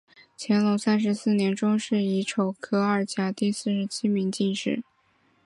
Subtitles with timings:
[0.35, 4.81] 乾隆三十四年中式己丑科二甲第四十七名进士。